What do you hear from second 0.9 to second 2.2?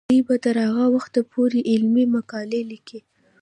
وخته پورې علمي